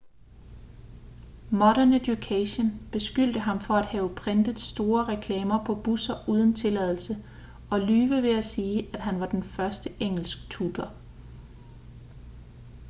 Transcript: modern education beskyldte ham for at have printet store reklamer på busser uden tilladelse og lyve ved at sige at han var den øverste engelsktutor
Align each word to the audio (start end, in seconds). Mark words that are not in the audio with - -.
modern 1.63 1.93
education 1.93 2.71
beskyldte 2.91 3.39
ham 3.39 3.59
for 3.59 3.73
at 3.73 3.85
have 3.85 4.15
printet 4.15 4.59
store 4.59 5.05
reklamer 5.07 5.65
på 5.65 5.75
busser 5.75 6.29
uden 6.29 6.53
tilladelse 6.53 7.13
og 7.71 7.79
lyve 7.79 8.21
ved 8.23 8.37
at 8.37 8.45
sige 8.45 8.89
at 8.95 8.99
han 8.99 9.19
var 9.19 9.27
den 9.29 9.43
øverste 9.59 9.89
engelsktutor 9.99 10.91